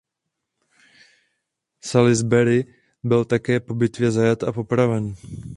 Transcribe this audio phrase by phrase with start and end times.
[1.83, 5.15] Salisbury byl také po bitvě zajat a popraven.